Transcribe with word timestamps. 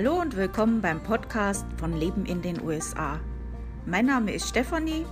Hallo 0.00 0.20
und 0.20 0.36
willkommen 0.36 0.80
beim 0.80 1.02
Podcast 1.02 1.66
von 1.76 1.92
Leben 1.92 2.24
in 2.24 2.40
den 2.40 2.62
USA. 2.62 3.18
Mein 3.84 4.06
Name 4.06 4.32
ist 4.32 4.48
Stefanie 4.48 5.04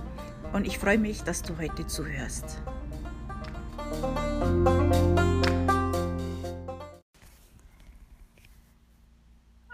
und 0.53 0.65
ich 0.65 0.79
freue 0.79 0.97
mich, 0.97 1.23
dass 1.23 1.41
du 1.41 1.57
heute 1.57 1.85
zuhörst. 1.87 2.63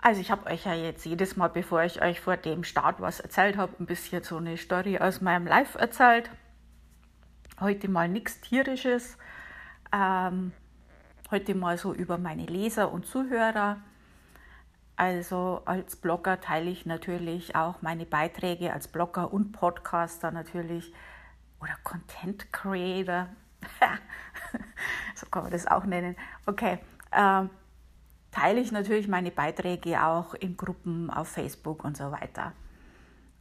Also 0.01 0.19
ich 0.19 0.31
habe 0.31 0.49
euch 0.49 0.65
ja 0.65 0.73
jetzt 0.73 1.05
jedes 1.05 1.37
Mal, 1.37 1.49
bevor 1.49 1.83
ich 1.83 2.01
euch 2.01 2.19
vor 2.19 2.35
dem 2.35 2.63
Start 2.63 2.99
was 2.99 3.19
erzählt 3.19 3.55
habe, 3.55 3.73
ein 3.79 3.85
bisschen 3.85 4.23
so 4.23 4.37
eine 4.37 4.57
Story 4.57 4.97
aus 4.97 5.21
meinem 5.21 5.45
Live 5.45 5.75
erzählt. 5.75 6.31
Heute 7.59 7.87
mal 7.87 8.09
nichts 8.09 8.41
Tierisches. 8.41 9.15
Ähm, 9.93 10.53
heute 11.29 11.53
mal 11.53 11.77
so 11.77 11.93
über 11.93 12.17
meine 12.17 12.47
Leser 12.47 12.91
und 12.91 13.05
Zuhörer. 13.05 13.77
Also 14.95 15.61
als 15.65 15.95
Blogger 15.95 16.39
teile 16.39 16.69
ich 16.69 16.85
natürlich 16.85 17.55
auch 17.55 17.81
meine 17.81 18.05
Beiträge 18.05 18.73
als 18.73 18.87
Blogger 18.87 19.33
und 19.33 19.51
Podcaster 19.51 20.31
natürlich 20.31 20.93
oder 21.59 21.75
Content 21.83 22.51
Creator. 22.53 23.27
so 25.15 25.25
kann 25.27 25.43
man 25.43 25.51
das 25.51 25.67
auch 25.67 25.85
nennen. 25.85 26.15
Okay. 26.45 26.79
Ähm, 27.11 27.49
teile 28.31 28.59
ich 28.59 28.71
natürlich 28.71 29.07
meine 29.07 29.31
Beiträge 29.31 30.03
auch 30.03 30.33
in 30.33 30.57
Gruppen 30.57 31.09
auf 31.09 31.29
Facebook 31.29 31.83
und 31.83 31.95
so 31.95 32.11
weiter. 32.11 32.53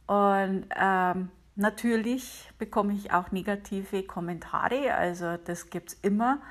Und 0.05 0.65
ähm, 0.75 1.29
natürlich 1.55 2.51
bekomme 2.57 2.93
ich 2.93 3.11
auch 3.11 3.31
negative 3.31 4.03
Kommentare, 4.03 4.93
also 4.93 5.37
das 5.37 5.69
gibt 5.69 5.89
es 5.89 5.93
immer. 6.01 6.41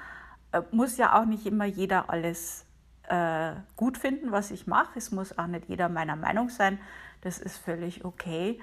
Äh, 0.53 0.63
muss 0.73 0.97
ja 0.97 1.19
auch 1.21 1.25
nicht 1.25 1.47
immer 1.47 1.65
jeder 1.65 2.11
alles 2.11 2.67
äh, 3.13 3.53
gut 3.77 3.99
finden, 3.99 4.33
was 4.33 4.51
ich 4.51 4.67
mache. 4.67 4.99
Es 4.99 5.13
muss 5.13 5.37
auch 5.37 5.47
nicht 5.47 5.69
jeder 5.69 5.91
meiner 5.91 6.17
Meinung 6.17 6.49
sein. 6.49 6.79
Das 7.21 7.39
ist 7.39 7.59
völlig 7.59 8.07
okay. 8.07 8.59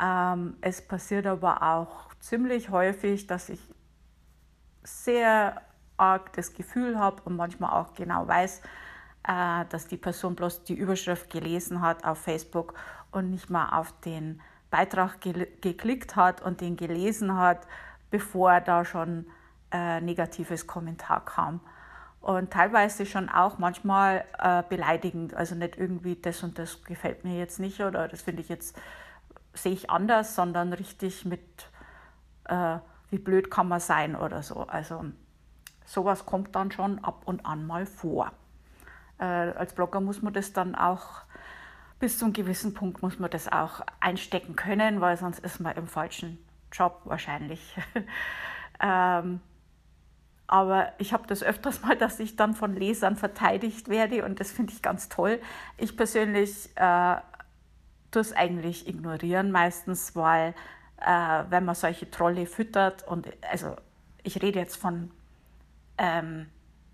Ähm, 0.00 0.56
es 0.62 0.80
passiert 0.80 1.26
aber 1.26 1.62
auch 1.62 2.14
ziemlich 2.18 2.70
häufig, 2.70 3.26
dass 3.26 3.50
ich 3.50 3.60
sehr 4.82 5.60
arg 5.98 6.32
das 6.32 6.54
Gefühl 6.54 6.98
habe 6.98 7.22
und 7.24 7.36
manchmal 7.36 7.72
auch 7.78 7.92
genau 7.92 8.26
weiß, 8.26 8.62
äh, 9.28 9.64
dass 9.68 9.86
die 9.86 9.98
Person 9.98 10.34
bloß 10.34 10.64
die 10.64 10.74
Überschrift 10.74 11.28
gelesen 11.28 11.82
hat 11.82 12.04
auf 12.04 12.18
Facebook 12.18 12.74
und 13.10 13.30
nicht 13.30 13.50
mal 13.50 13.78
auf 13.78 13.92
den 14.00 14.40
Beitrag 14.70 15.20
ge 15.20 15.46
geklickt 15.60 16.16
hat 16.16 16.40
und 16.40 16.62
den 16.62 16.76
gelesen 16.76 17.36
hat, 17.36 17.66
bevor 18.10 18.60
da 18.60 18.84
schon 18.84 19.26
äh, 19.70 20.00
negatives 20.00 20.66
Kommentar 20.66 21.24
kam. 21.24 21.60
Und 22.24 22.54
teilweise 22.54 23.04
schon 23.04 23.28
auch 23.28 23.58
manchmal 23.58 24.24
äh, 24.38 24.62
beleidigend, 24.66 25.34
also 25.34 25.54
nicht 25.54 25.76
irgendwie 25.76 26.16
das 26.16 26.42
und 26.42 26.58
das 26.58 26.82
gefällt 26.82 27.22
mir 27.22 27.38
jetzt 27.38 27.60
nicht 27.60 27.82
oder 27.82 28.08
das 28.08 28.22
finde 28.22 28.40
ich 28.40 28.48
jetzt, 28.48 28.80
sehe 29.52 29.74
ich 29.74 29.90
anders, 29.90 30.34
sondern 30.34 30.72
richtig 30.72 31.26
mit, 31.26 31.42
äh, 32.44 32.78
wie 33.10 33.18
blöd 33.18 33.50
kann 33.50 33.68
man 33.68 33.78
sein 33.78 34.16
oder 34.16 34.42
so. 34.42 34.62
Also 34.62 35.04
sowas 35.84 36.24
kommt 36.24 36.56
dann 36.56 36.72
schon 36.72 36.98
ab 37.04 37.20
und 37.26 37.44
an 37.44 37.66
mal 37.66 37.84
vor. 37.84 38.32
Äh, 39.18 39.24
als 39.24 39.74
Blogger 39.74 40.00
muss 40.00 40.22
man 40.22 40.32
das 40.32 40.54
dann 40.54 40.74
auch, 40.74 41.24
bis 41.98 42.16
zu 42.18 42.24
einem 42.24 42.32
gewissen 42.32 42.72
Punkt 42.72 43.02
muss 43.02 43.18
man 43.18 43.28
das 43.28 43.52
auch 43.52 43.82
einstecken 44.00 44.56
können, 44.56 45.02
weil 45.02 45.18
sonst 45.18 45.40
ist 45.40 45.60
man 45.60 45.76
im 45.76 45.88
falschen 45.88 46.38
Job 46.72 47.02
wahrscheinlich. 47.04 47.76
ähm, 48.80 49.40
aber 50.46 50.92
ich 50.98 51.12
habe 51.12 51.26
das 51.26 51.42
öfters 51.42 51.82
mal, 51.82 51.96
dass 51.98 52.20
ich 52.20 52.36
dann 52.36 52.54
von 52.54 52.74
Lesern 52.74 53.16
verteidigt 53.16 53.88
werde 53.88 54.24
und 54.24 54.40
das 54.40 54.52
finde 54.52 54.72
ich 54.72 54.82
ganz 54.82 55.08
toll. 55.08 55.40
Ich 55.78 55.96
persönlich 55.96 56.70
äh, 56.76 57.16
tue 58.10 58.22
es 58.22 58.32
eigentlich 58.32 58.86
ignorieren 58.88 59.50
meistens, 59.50 60.14
weil 60.14 60.54
äh, 61.00 61.44
wenn 61.50 61.64
man 61.64 61.74
solche 61.74 62.10
Trolle 62.10 62.46
füttert 62.46 63.06
und 63.06 63.28
also 63.50 63.76
ich 64.22 64.42
rede 64.42 64.58
jetzt 64.58 64.76
von 64.76 65.10
ähm, 65.98 66.46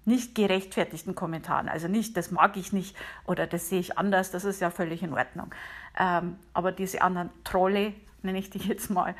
nicht 0.05 0.35
gerechtfertigten 0.35 1.15
Kommentaren. 1.15 1.69
Also 1.69 1.89
nicht, 1.89 2.17
das 2.17 2.31
mag 2.31 2.57
ich 2.57 2.73
nicht 2.73 2.97
oder 3.27 3.47
das 3.47 3.69
sehe 3.69 3.81
ich 3.81 3.99
anders, 3.99 4.31
das 4.31 4.45
ist 4.45 4.61
ja 4.61 4.71
völlig 4.71 5.03
in 5.03 5.13
Ordnung. 5.13 5.55
Ähm, 5.99 6.37
aber 6.55 6.73
diese 6.73 7.03
anderen 7.03 7.31
Trolle, 7.45 7.93
nenne 8.23 8.39
ich 8.39 8.51
die 8.51 8.59
jetzt 8.59 8.91
mal, 8.91 9.15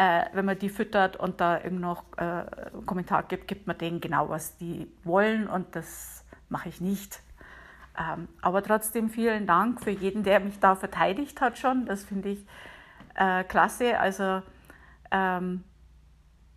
äh, 0.00 0.24
wenn 0.32 0.46
man 0.46 0.58
die 0.58 0.70
füttert 0.70 1.16
und 1.16 1.42
da 1.42 1.62
irgend 1.62 1.82
noch 1.82 2.04
äh, 2.16 2.46
Kommentar 2.86 3.22
gibt, 3.24 3.46
gibt 3.46 3.66
man 3.66 3.76
denen 3.76 4.00
genau, 4.00 4.30
was 4.30 4.56
die 4.56 4.90
wollen 5.04 5.46
und 5.46 5.76
das 5.76 6.24
mache 6.48 6.70
ich 6.70 6.80
nicht. 6.80 7.20
Ähm, 7.98 8.28
aber 8.40 8.62
trotzdem 8.62 9.10
vielen 9.10 9.46
Dank 9.46 9.82
für 9.84 9.90
jeden, 9.90 10.22
der 10.22 10.40
mich 10.40 10.58
da 10.58 10.74
verteidigt 10.74 11.42
hat 11.42 11.58
schon. 11.58 11.84
Das 11.84 12.02
finde 12.02 12.30
ich 12.30 12.46
äh, 13.14 13.44
klasse. 13.44 13.98
Also 13.98 14.40
ähm, 15.10 15.64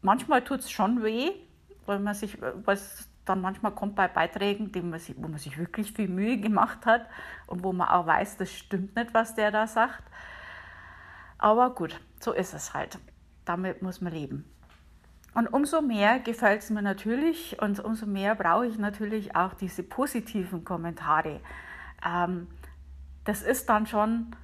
manchmal 0.02 0.46
tut 0.46 0.62
es 0.62 0.72
schon 0.72 1.04
weh, 1.04 1.32
weil 1.86 2.00
man 2.00 2.14
sich, 2.14 2.38
was 2.64 3.10
dann 3.26 3.42
manchmal 3.42 3.74
kommt 3.74 3.96
bei 3.96 4.08
Beiträgen, 4.08 4.72
man 4.90 5.00
sich, 5.02 5.18
wo 5.18 5.28
man 5.28 5.38
sich 5.38 5.58
wirklich 5.58 5.92
viel 5.92 6.08
Mühe 6.08 6.38
gemacht 6.38 6.86
hat 6.86 7.08
und 7.48 7.62
wo 7.62 7.74
man 7.74 7.90
auch 7.90 8.08
weiß, 8.08 8.38
das 8.38 8.54
stimmt 8.54 8.96
nicht, 8.96 9.14
was 9.14 9.36
der 9.36 9.52
da 9.52 9.68
sagt. 9.68 10.04
Aber 11.40 11.72
gut, 11.72 12.00
so 12.22 12.32
ist 12.32 12.54
es 12.54 12.74
halt. 12.74 12.98
Damit 13.46 13.82
muss 13.82 14.02
man 14.02 14.14
leben. 14.14 14.46
Und 15.34 15.52
umso 15.52 15.82
mehr 15.82 16.20
gefällt 16.20 16.62
es 16.62 16.70
mir 16.70 16.82
natürlich 16.82 17.58
und 17.60 17.80
umso 17.84 18.06
mehr 18.06 18.36
brauche 18.36 18.68
ich 18.68 18.78
natürlich 18.78 19.36
auch 19.36 19.54
diese 19.56 19.82
positiven 19.82 20.64
Kommentare. 20.64 21.40
Ähm, 22.06 22.48
das 23.24 23.42
ist 23.42 23.68
dann 23.68 23.88
schon 23.88 24.36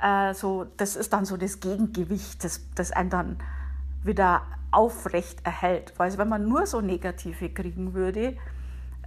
äh, 0.00 0.34
so, 0.34 0.66
das 0.76 0.94
ist 0.94 1.12
dann 1.12 1.24
so 1.24 1.36
das 1.36 1.58
Gegengewicht, 1.60 2.44
das, 2.44 2.68
das 2.74 2.92
einen 2.92 3.10
dann 3.10 3.38
wieder 4.04 4.42
aufrecht 4.70 5.44
erhält. 5.44 5.92
Weil 5.96 6.16
wenn 6.16 6.28
man 6.28 6.48
nur 6.48 6.66
so 6.66 6.80
negative 6.80 7.50
kriegen 7.50 7.94
würde, 7.94 8.36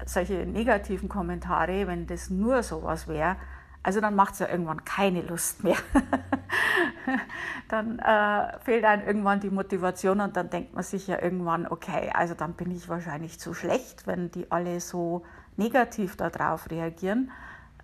solche 0.05 0.45
negativen 0.45 1.07
Kommentare, 1.07 1.87
wenn 1.87 2.07
das 2.07 2.29
nur 2.29 2.63
sowas 2.63 3.07
wäre, 3.07 3.37
also 3.83 4.01
dann 4.01 4.15
macht 4.15 4.33
es 4.33 4.39
ja 4.39 4.49
irgendwann 4.49 4.83
keine 4.83 5.21
Lust 5.21 5.63
mehr. 5.63 5.77
dann 7.69 7.99
äh, 7.99 8.59
fehlt 8.59 8.85
einem 8.85 9.05
irgendwann 9.07 9.39
die 9.39 9.49
Motivation 9.49 10.19
und 10.21 10.35
dann 10.35 10.49
denkt 10.49 10.73
man 10.73 10.83
sich 10.83 11.07
ja 11.07 11.21
irgendwann, 11.21 11.67
okay, 11.67 12.11
also 12.13 12.33
dann 12.33 12.53
bin 12.53 12.71
ich 12.71 12.89
wahrscheinlich 12.89 13.39
zu 13.39 13.53
schlecht, 13.53 14.05
wenn 14.07 14.31
die 14.31 14.51
alle 14.51 14.79
so 14.79 15.23
negativ 15.57 16.15
darauf 16.17 16.69
reagieren. 16.69 17.31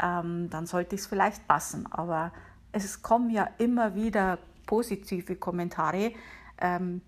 Ähm, 0.01 0.49
dann 0.49 0.65
sollte 0.65 0.95
ich 0.95 1.01
es 1.01 1.07
vielleicht 1.07 1.47
passen. 1.47 1.87
Aber 1.91 2.31
es 2.71 3.01
kommen 3.01 3.29
ja 3.29 3.47
immer 3.57 3.95
wieder 3.95 4.37
positive 4.65 5.35
Kommentare. 5.35 6.11
Ähm, 6.57 7.01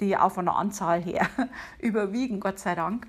die 0.00 0.16
auch 0.16 0.32
von 0.32 0.46
der 0.46 0.56
Anzahl 0.56 1.00
her 1.02 1.28
überwiegen, 1.78 2.40
Gott 2.40 2.58
sei 2.58 2.74
Dank. 2.74 3.06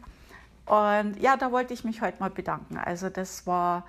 Und 0.66 1.20
ja, 1.20 1.38
da 1.38 1.52
wollte 1.52 1.74
ich 1.74 1.84
mich 1.84 2.02
heute 2.02 2.20
mal 2.20 2.30
bedanken. 2.30 2.78
Also 2.78 3.10
das 3.10 3.46
war 3.46 3.86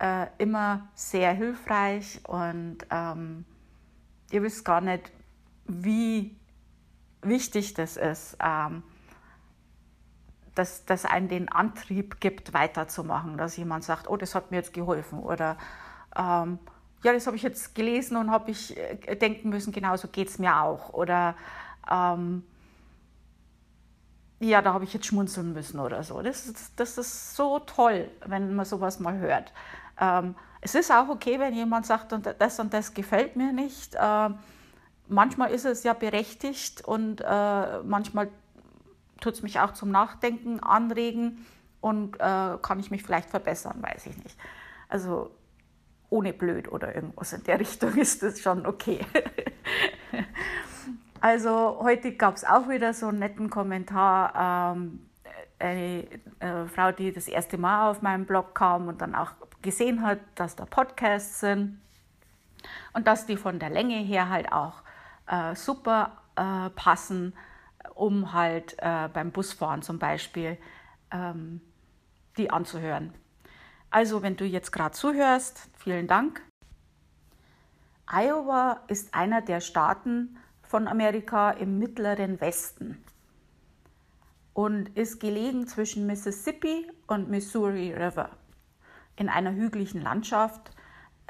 äh, 0.00 0.26
immer 0.38 0.88
sehr 0.94 1.32
hilfreich 1.32 2.20
und 2.26 2.78
ähm, 2.90 3.44
ihr 4.30 4.42
wisst 4.42 4.64
gar 4.64 4.80
nicht, 4.80 5.12
wie 5.66 6.36
wichtig 7.22 7.74
das 7.74 7.96
ist, 7.96 8.36
ähm, 8.42 8.82
dass 10.54 10.84
das 10.86 11.04
einen 11.04 11.28
den 11.28 11.48
Antrieb 11.48 12.20
gibt, 12.20 12.54
weiterzumachen, 12.54 13.36
dass 13.36 13.56
jemand 13.56 13.84
sagt, 13.84 14.08
oh, 14.08 14.16
das 14.16 14.34
hat 14.34 14.50
mir 14.50 14.56
jetzt 14.56 14.72
geholfen 14.72 15.20
oder 15.20 15.58
ähm, 16.16 16.58
ja, 17.02 17.12
das 17.12 17.26
habe 17.26 17.36
ich 17.36 17.42
jetzt 17.42 17.74
gelesen 17.74 18.16
und 18.16 18.30
habe 18.30 18.50
ich 18.50 18.76
äh, 18.76 19.16
denken 19.16 19.50
müssen, 19.50 19.72
genauso 19.72 20.08
geht 20.08 20.28
es 20.28 20.38
mir 20.38 20.62
auch 20.62 20.92
oder 20.92 21.34
ähm, 21.90 22.42
ja, 24.38 24.62
da 24.62 24.72
habe 24.72 24.84
ich 24.84 24.94
jetzt 24.94 25.04
schmunzeln 25.04 25.52
müssen 25.52 25.78
oder 25.78 26.02
so. 26.02 26.22
Das, 26.22 26.50
das, 26.50 26.74
das 26.74 26.98
ist 26.98 27.36
so 27.36 27.58
toll, 27.58 28.10
wenn 28.24 28.54
man 28.54 28.64
sowas 28.64 28.98
mal 28.98 29.18
hört. 29.18 29.52
Ähm, 30.00 30.34
es 30.60 30.74
ist 30.74 30.90
auch 30.90 31.08
okay, 31.08 31.38
wenn 31.38 31.54
jemand 31.54 31.86
sagt, 31.86 32.12
und 32.12 32.34
das 32.38 32.58
und 32.58 32.74
das 32.74 32.94
gefällt 32.94 33.36
mir 33.36 33.52
nicht. 33.52 33.94
Äh, 33.94 34.30
manchmal 35.08 35.50
ist 35.50 35.64
es 35.64 35.84
ja 35.84 35.92
berechtigt 35.92 36.84
und 36.84 37.20
äh, 37.20 37.82
manchmal 37.82 38.28
tut 39.20 39.34
es 39.34 39.42
mich 39.42 39.60
auch 39.60 39.72
zum 39.72 39.90
Nachdenken 39.90 40.60
anregen 40.60 41.46
und 41.80 42.16
äh, 42.16 42.58
kann 42.62 42.80
ich 42.80 42.90
mich 42.90 43.02
vielleicht 43.02 43.30
verbessern, 43.30 43.82
weiß 43.82 44.06
ich 44.06 44.16
nicht. 44.22 44.36
Also 44.88 45.30
ohne 46.08 46.32
blöd 46.32 46.70
oder 46.70 46.94
irgendwas 46.94 47.32
in 47.32 47.44
der 47.44 47.60
Richtung 47.60 47.94
ist 47.96 48.22
das 48.22 48.40
schon 48.40 48.66
okay. 48.66 49.00
Also 51.22 51.78
heute 51.82 52.12
gab 52.12 52.36
es 52.36 52.44
auch 52.44 52.70
wieder 52.70 52.94
so 52.94 53.08
einen 53.08 53.18
netten 53.18 53.50
Kommentar. 53.50 54.74
Ähm, 54.74 55.09
eine 55.60 56.04
äh, 56.40 56.66
Frau, 56.66 56.92
die 56.92 57.12
das 57.12 57.28
erste 57.28 57.58
Mal 57.58 57.90
auf 57.90 58.02
meinen 58.02 58.26
Blog 58.26 58.54
kam 58.54 58.88
und 58.88 59.00
dann 59.00 59.14
auch 59.14 59.32
gesehen 59.62 60.02
hat, 60.02 60.18
dass 60.34 60.56
da 60.56 60.64
Podcasts 60.64 61.40
sind 61.40 61.80
und 62.92 63.06
dass 63.06 63.26
die 63.26 63.36
von 63.36 63.58
der 63.58 63.70
Länge 63.70 63.98
her 63.98 64.28
halt 64.28 64.52
auch 64.52 64.82
äh, 65.26 65.54
super 65.54 66.18
äh, 66.36 66.70
passen, 66.70 67.34
um 67.94 68.32
halt 68.32 68.76
äh, 68.78 69.08
beim 69.12 69.30
Busfahren 69.30 69.82
zum 69.82 69.98
Beispiel 69.98 70.58
ähm, 71.10 71.60
die 72.36 72.50
anzuhören. 72.50 73.12
Also, 73.90 74.22
wenn 74.22 74.36
du 74.36 74.44
jetzt 74.44 74.70
gerade 74.70 74.92
zuhörst, 74.94 75.68
vielen 75.76 76.06
Dank. 76.06 76.42
Iowa 78.06 78.80
ist 78.88 79.14
einer 79.14 79.42
der 79.42 79.60
Staaten 79.60 80.38
von 80.62 80.88
Amerika 80.88 81.50
im 81.50 81.78
mittleren 81.78 82.40
Westen 82.40 83.04
und 84.60 84.90
ist 84.90 85.20
gelegen 85.20 85.66
zwischen 85.66 86.06
Mississippi 86.06 86.86
und 87.06 87.30
Missouri 87.30 87.94
River. 87.94 88.28
In 89.16 89.30
einer 89.30 89.54
hügeligen 89.54 90.02
Landschaft 90.02 90.72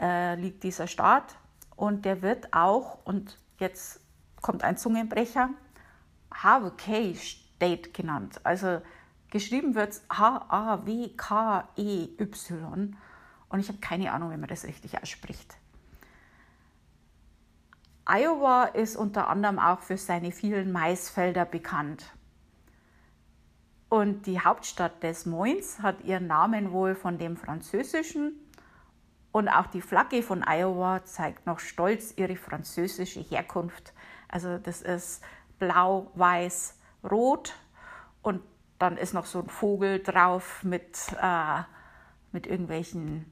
äh, 0.01 0.35
liegt 0.35 0.65
dieser 0.65 0.89
Staat 0.89 1.37
und 1.77 2.05
der 2.05 2.23
wird 2.23 2.53
auch, 2.53 3.07
und 3.07 3.39
jetzt 3.61 4.01
kommt 4.43 4.65
ein 4.65 4.77
Zungenbrecher, 4.77 5.51
Hawaii 6.35 7.15
State 7.15 7.91
genannt. 7.93 8.41
Also 8.43 8.83
geschrieben 9.31 9.77
wird 9.77 9.91
es 9.91 10.03
H-A-W-K-E-Y 10.11 11.17
und 13.49 13.61
ich 13.61 13.69
habe 13.69 13.79
keine 13.79 14.11
Ahnung, 14.13 14.33
wie 14.33 14.39
man 14.39 14.49
das 14.49 14.65
richtig 14.65 15.01
ausspricht. 15.01 15.57
Iowa 18.07 18.65
ist 18.65 18.97
unter 18.97 19.29
anderem 19.29 19.61
auch 19.61 19.79
für 19.83 19.99
seine 19.99 20.33
vielen 20.33 20.73
Maisfelder 20.73 21.45
bekannt. 21.45 22.13
Und 23.91 24.27
die 24.27 24.41
Hauptstadt 24.41 25.03
Des 25.03 25.27
Moines 25.27 25.83
hat 25.83 26.05
ihren 26.05 26.29
Namen 26.29 26.71
wohl 26.71 26.95
von 26.95 27.19
dem 27.19 27.37
französischen 27.37 28.33
und 29.33 29.49
auch 29.49 29.67
die 29.67 29.83
Flagge 29.83 30.23
von 30.23 30.45
Iowa 30.47 31.05
zeigt 31.05 31.45
noch 31.45 31.59
stolz 31.59 32.15
ihre 32.17 32.37
französische 32.37 33.21
Herkunft. 33.21 33.93
Also 34.29 34.59
das 34.59 34.81
ist 34.81 35.23
blau, 35.59 36.11
weiß, 36.15 36.79
rot 37.11 37.55
und 38.23 38.43
dann 38.79 38.97
ist 38.97 39.13
noch 39.13 39.27
so 39.27 39.41
ein 39.41 39.49
Vogel 39.49 40.01
drauf 40.01 40.63
mit, 40.63 40.97
äh, 41.21 41.63
mit 42.31 42.47
irgendwelchen 42.47 43.27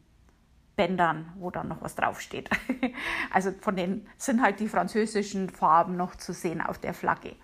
Bändern, 0.75 1.33
wo 1.39 1.53
dann 1.53 1.69
noch 1.69 1.83
was 1.83 1.95
draufsteht. 1.95 2.51
Also 3.31 3.53
von 3.61 3.77
den 3.77 4.09
sind 4.17 4.43
halt 4.43 4.59
die 4.59 4.69
französischen 4.69 5.51
Farben 5.51 5.97
noch 5.97 6.17
zu 6.17 6.33
sehen 6.33 6.61
auf 6.61 6.79
der 6.79 6.95
Flagge. 6.95 7.37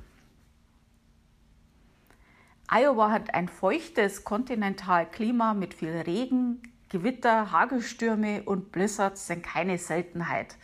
Iowa 2.77 3.13
hat 3.13 3.35
ein 3.35 3.47
feuchtes 3.47 4.25
Kontinentalklima 4.25 5.55
mit 5.55 5.75
viel 5.75 5.91
Regen, 5.93 6.61
Gewitter, 6.89 7.53
Hagelstürme 7.53 8.43
und 8.43 8.73
Blizzards 8.73 9.29
sind 9.29 9.45
keine 9.45 9.79
Seltenheit. 9.79 10.57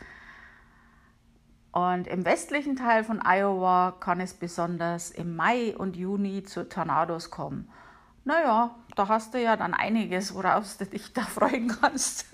Und 1.70 2.08
im 2.08 2.24
westlichen 2.24 2.74
Teil 2.74 3.04
von 3.04 3.22
Iowa 3.24 3.92
kann 4.00 4.18
es 4.18 4.34
besonders 4.34 5.12
im 5.12 5.36
Mai 5.36 5.76
und 5.76 5.96
Juni 5.96 6.42
zu 6.42 6.68
Tornados 6.68 7.30
kommen. 7.30 7.70
Naja, 8.24 8.74
da 8.96 9.06
hast 9.06 9.32
du 9.32 9.40
ja 9.40 9.56
dann 9.56 9.72
einiges, 9.72 10.34
worauf 10.34 10.64
du 10.78 10.86
dich 10.86 11.12
da 11.12 11.22
freuen 11.26 11.68
kannst. 11.68 12.26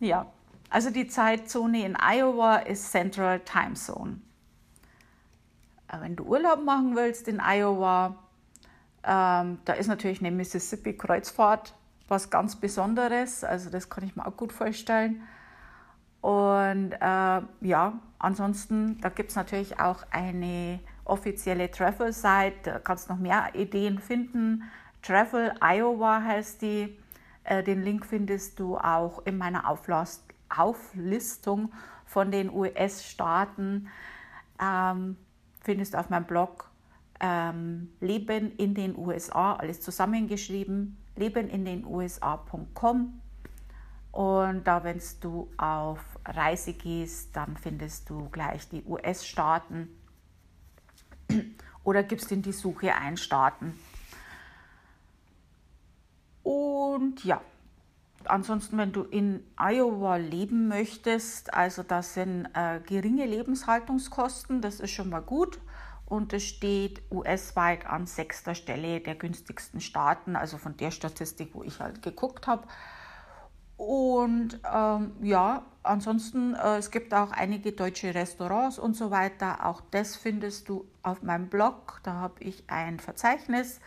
ja, 0.00 0.32
also 0.70 0.88
die 0.88 1.08
Zeitzone 1.08 1.84
in 1.84 1.94
Iowa 2.00 2.56
ist 2.56 2.90
Central 2.90 3.40
Time 3.40 3.74
Zone. 3.74 4.22
Äh, 5.88 6.00
wenn 6.00 6.16
du 6.16 6.24
Urlaub 6.24 6.64
machen 6.64 6.96
willst 6.96 7.28
in 7.28 7.40
Iowa, 7.40 8.16
ähm, 9.04 9.58
da 9.64 9.72
ist 9.74 9.86
natürlich 9.86 10.20
eine 10.20 10.30
Mississippi-Kreuzfahrt 10.30 11.74
was 12.08 12.30
ganz 12.30 12.56
Besonderes. 12.56 13.44
Also 13.44 13.70
das 13.70 13.88
kann 13.88 14.04
ich 14.04 14.16
mir 14.16 14.26
auch 14.26 14.36
gut 14.36 14.52
vorstellen. 14.52 15.22
Und 16.20 16.92
äh, 16.92 17.40
ja, 17.60 17.92
ansonsten, 18.18 19.00
da 19.00 19.08
gibt 19.08 19.30
es 19.30 19.36
natürlich 19.36 19.78
auch 19.78 20.04
eine 20.10 20.80
offizielle 21.04 21.70
Travel-Site, 21.70 22.56
da 22.64 22.78
kannst 22.80 23.08
du 23.08 23.12
noch 23.12 23.20
mehr 23.20 23.50
Ideen 23.54 23.98
finden. 23.98 24.64
Travel 25.02 25.54
Iowa 25.60 26.22
heißt 26.22 26.62
die. 26.62 26.96
Äh, 27.44 27.62
den 27.62 27.82
Link 27.82 28.04
findest 28.04 28.58
du 28.58 28.76
auch 28.76 29.24
in 29.24 29.38
meiner 29.38 29.68
Auflast 29.68 30.24
Auflistung 30.54 31.72
von 32.04 32.30
den 32.30 32.50
US-Staaten. 32.50 33.88
Ähm, 34.60 35.16
findest 35.68 35.94
auf 35.96 36.08
meinem 36.08 36.24
Blog 36.24 36.70
ähm, 37.20 37.90
Leben 38.00 38.56
in 38.56 38.72
den 38.72 38.96
USA, 38.96 39.52
alles 39.52 39.82
zusammengeschrieben, 39.82 40.96
leben 41.14 41.50
in 41.50 41.66
den 41.66 41.84
USA.com. 41.84 43.20
Und 44.10 44.64
da, 44.66 44.82
wenn 44.82 44.98
du 45.20 45.50
auf 45.58 46.00
Reise 46.24 46.72
gehst, 46.72 47.36
dann 47.36 47.58
findest 47.58 48.08
du 48.08 48.30
gleich 48.30 48.66
die 48.70 48.82
US-Staaten 48.82 49.90
oder 51.84 52.02
gibst 52.02 52.32
in 52.32 52.40
die 52.40 52.52
Suche 52.52 52.94
ein 52.94 53.18
Staaten. 53.18 53.78
Und 56.44 57.22
ja, 57.26 57.42
ansonsten, 58.24 58.78
wenn 58.78 58.92
du 58.92 59.02
in 59.02 59.44
Iowa 59.56 60.16
leben 60.16 60.68
möchtest, 60.68 61.54
also 61.54 61.82
das 61.82 62.14
sind 62.14 62.48
äh, 62.54 62.80
geringe 62.84 63.26
Lebenshaltungskosten, 63.26 64.60
das 64.60 64.80
ist 64.80 64.90
schon 64.90 65.10
mal 65.10 65.22
gut. 65.22 65.58
Und 66.06 66.32
es 66.32 66.44
steht 66.44 67.02
US-weit 67.10 67.86
an 67.86 68.06
sechster 68.06 68.54
Stelle 68.54 69.00
der 69.00 69.14
günstigsten 69.14 69.80
Staaten, 69.80 70.36
also 70.36 70.56
von 70.56 70.74
der 70.78 70.90
Statistik, 70.90 71.50
wo 71.52 71.62
ich 71.62 71.80
halt 71.80 72.00
geguckt 72.00 72.46
habe. 72.46 72.66
Und 73.76 74.58
ähm, 74.74 75.12
ja, 75.22 75.66
ansonsten, 75.82 76.54
äh, 76.54 76.78
es 76.78 76.90
gibt 76.90 77.14
auch 77.14 77.30
einige 77.30 77.72
deutsche 77.72 78.14
Restaurants 78.14 78.78
und 78.78 78.96
so 78.96 79.10
weiter. 79.10 79.66
Auch 79.66 79.82
das 79.90 80.16
findest 80.16 80.68
du 80.68 80.86
auf 81.02 81.22
meinem 81.22 81.48
Blog. 81.48 82.00
Da 82.02 82.14
habe 82.14 82.42
ich 82.42 82.64
ein 82.68 82.98
Verzeichnis. 82.98 83.80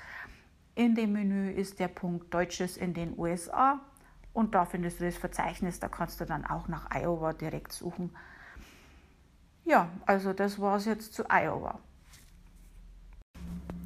In 0.75 0.95
dem 0.95 1.11
Menü 1.11 1.51
ist 1.51 1.79
der 1.79 1.89
Punkt 1.89 2.33
Deutsches 2.33 2.77
in 2.77 2.93
den 2.93 3.17
USA. 3.19 3.81
Und 4.33 4.55
da 4.55 4.65
findest 4.65 4.99
du 4.99 5.05
das 5.05 5.17
Verzeichnis. 5.17 5.79
Da 5.79 5.87
kannst 5.87 6.21
du 6.21 6.25
dann 6.25 6.45
auch 6.45 6.67
nach 6.67 6.89
Iowa 6.91 7.33
direkt 7.33 7.73
suchen. 7.73 8.15
Ja, 9.65 9.89
also 10.05 10.33
das 10.33 10.59
war 10.59 10.77
es 10.77 10.85
jetzt 10.85 11.13
zu 11.13 11.23
Iowa. 11.29 11.79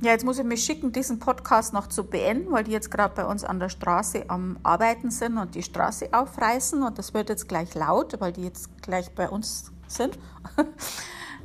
Ja, 0.01 0.12
jetzt 0.12 0.25
muss 0.25 0.38
ich 0.38 0.45
mich 0.45 0.63
schicken, 0.63 0.92
diesen 0.92 1.19
Podcast 1.19 1.74
noch 1.74 1.88
zu 1.88 2.03
beenden, 2.03 2.51
weil 2.51 2.63
die 2.63 2.71
jetzt 2.71 2.92
gerade 2.92 3.15
bei 3.15 3.25
uns 3.25 3.44
an 3.44 3.59
der 3.59 3.69
Straße 3.69 4.25
am 4.27 4.59
Arbeiten 4.62 5.09
sind 5.09 5.38
und 5.38 5.56
die 5.56 5.63
Straße 5.63 6.09
aufreißen. 6.12 6.83
Und 6.83 7.00
das 7.00 7.13
wird 7.13 7.30
jetzt 7.30 7.48
gleich 7.48 7.74
laut, 7.74 8.19
weil 8.19 8.33
die 8.33 8.44
jetzt 8.44 8.81
gleich 8.81 9.13
bei 9.15 9.30
uns 9.30 9.71
sind. 9.88 10.18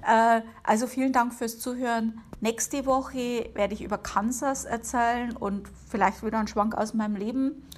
Äh, 0.03 0.41
also 0.63 0.87
vielen 0.87 1.13
Dank 1.13 1.35
fürs 1.35 1.59
Zuhören. 1.59 2.23
Nächste 2.41 2.87
Woche 2.87 3.51
werde 3.53 3.75
ich 3.75 3.83
über 3.83 3.99
Kansas 3.99 4.65
erzählen 4.65 5.37
und 5.37 5.69
vielleicht 5.91 6.25
wieder 6.25 6.39
ein 6.39 6.49
Schwank 6.49 6.75
aus 6.75 6.95
meinem 6.95 7.17
Leben, 7.17 7.69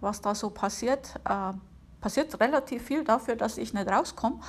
was 0.00 0.20
da 0.20 0.34
so 0.34 0.50
passiert. 0.50 1.14
Äh, 1.24 1.52
passiert 2.00 2.38
relativ 2.40 2.82
viel 2.82 3.04
dafür, 3.04 3.36
dass 3.36 3.58
ich 3.58 3.74
nicht 3.74 3.88
rauskomme. 3.88 4.40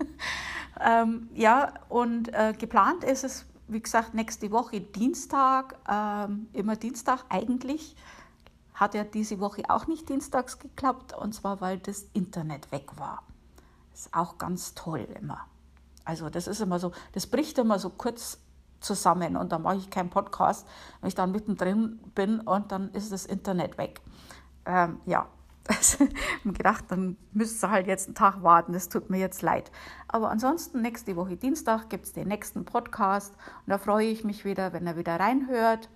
ähm, 0.80 1.28
ja, 1.34 1.74
und 1.88 2.32
äh, 2.34 2.54
geplant 2.56 3.04
ist 3.04 3.24
es 3.24 3.46
wie 3.68 3.80
gesagt, 3.80 4.14
nächste 4.14 4.50
Woche 4.50 4.80
Dienstag, 4.80 5.78
ähm, 5.88 6.48
immer 6.52 6.76
Dienstag 6.76 7.24
eigentlich. 7.28 7.94
Hat 8.74 8.94
ja 8.94 9.04
diese 9.04 9.40
Woche 9.40 9.62
auch 9.68 9.86
nicht 9.86 10.08
dienstags 10.08 10.58
geklappt 10.58 11.12
und 11.12 11.34
zwar, 11.34 11.60
weil 11.60 11.78
das 11.78 12.06
Internet 12.14 12.72
weg 12.72 12.96
war. 12.96 13.22
Ist 13.92 14.14
auch 14.14 14.38
ganz 14.38 14.74
toll 14.74 15.06
immer. 15.20 15.40
Also, 16.04 16.30
das 16.30 16.46
ist 16.46 16.60
immer 16.60 16.78
so, 16.78 16.92
das 17.12 17.26
bricht 17.26 17.58
immer 17.58 17.78
so 17.78 17.90
kurz 17.90 18.38
zusammen 18.80 19.36
und 19.36 19.52
dann 19.52 19.62
mache 19.62 19.76
ich 19.76 19.90
keinen 19.90 20.10
Podcast, 20.10 20.66
wenn 21.00 21.08
ich 21.08 21.14
dann 21.14 21.32
mittendrin 21.32 21.98
bin 22.14 22.40
und 22.40 22.72
dann 22.72 22.90
ist 22.92 23.12
das 23.12 23.26
Internet 23.26 23.76
weg. 23.76 24.00
Ähm, 24.68 25.00
ja, 25.06 25.26
ich 25.68 25.98
habe 25.98 26.52
gedacht, 26.52 26.84
dann 26.88 27.16
müsst 27.32 27.62
ihr 27.64 27.70
halt 27.70 27.86
jetzt 27.86 28.06
einen 28.06 28.14
Tag 28.14 28.42
warten, 28.42 28.72
das 28.72 28.88
tut 28.88 29.10
mir 29.10 29.18
jetzt 29.18 29.42
leid. 29.42 29.70
Aber 30.06 30.30
ansonsten, 30.30 30.82
nächste 30.82 31.16
Woche 31.16 31.36
Dienstag 31.36 31.88
gibt 31.88 32.06
es 32.06 32.12
den 32.12 32.28
nächsten 32.28 32.64
Podcast 32.64 33.34
und 33.66 33.70
da 33.70 33.78
freue 33.78 34.06
ich 34.06 34.24
mich 34.24 34.44
wieder, 34.44 34.72
wenn 34.72 34.86
er 34.86 34.96
wieder 34.96 35.18
reinhört 35.18 35.88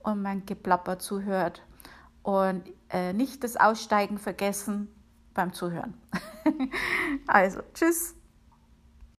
und 0.00 0.22
mein 0.22 0.44
Geplapper 0.44 0.98
zuhört. 0.98 1.62
Und 2.22 2.64
äh, 2.90 3.12
nicht 3.12 3.44
das 3.44 3.56
Aussteigen 3.56 4.18
vergessen 4.18 4.88
beim 5.32 5.52
Zuhören. 5.52 5.94
also, 7.26 7.60
tschüss. 7.72 8.17